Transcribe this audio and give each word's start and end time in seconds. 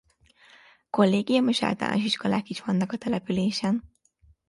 Kollégium 0.89 1.47
és 1.47 1.61
általános 1.63 2.03
iskolák 2.03 2.49
is 2.49 2.61
vannak 2.61 2.91
a 2.91 2.97
településen. 2.97 3.83